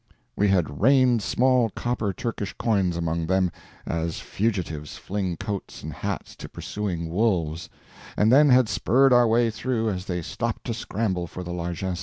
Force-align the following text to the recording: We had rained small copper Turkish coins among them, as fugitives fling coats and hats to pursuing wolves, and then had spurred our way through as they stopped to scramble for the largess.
We 0.35 0.47
had 0.47 0.81
rained 0.81 1.21
small 1.21 1.69
copper 1.69 2.11
Turkish 2.11 2.53
coins 2.53 2.97
among 2.97 3.27
them, 3.27 3.51
as 3.85 4.19
fugitives 4.19 4.97
fling 4.97 5.37
coats 5.37 5.83
and 5.83 5.93
hats 5.93 6.35
to 6.37 6.49
pursuing 6.49 7.07
wolves, 7.07 7.69
and 8.17 8.31
then 8.31 8.49
had 8.49 8.67
spurred 8.67 9.13
our 9.13 9.27
way 9.27 9.51
through 9.51 9.91
as 9.91 10.05
they 10.05 10.23
stopped 10.23 10.63
to 10.65 10.73
scramble 10.73 11.27
for 11.27 11.43
the 11.43 11.53
largess. 11.53 11.99